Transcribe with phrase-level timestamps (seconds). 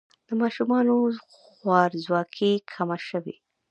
[0.27, 0.93] د ماشومانو
[1.57, 3.35] خوارځواکي کمه شوې؟